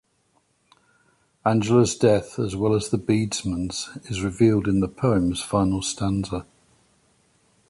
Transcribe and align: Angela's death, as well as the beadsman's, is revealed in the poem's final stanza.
Angela's 1.45 1.95
death, 1.95 2.39
as 2.39 2.55
well 2.55 2.73
as 2.73 2.89
the 2.89 2.97
beadsman's, 2.97 3.95
is 4.09 4.23
revealed 4.23 4.67
in 4.67 4.79
the 4.79 4.87
poem's 4.87 5.43
final 5.43 5.83
stanza. 5.83 6.47